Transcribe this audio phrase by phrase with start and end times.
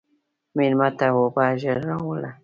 [0.55, 2.31] مېلمه ته اوبه ژر راوله.